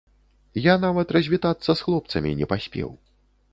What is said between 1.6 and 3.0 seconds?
з хлопцамі не паспеў.